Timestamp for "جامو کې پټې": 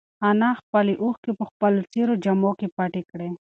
2.23-3.01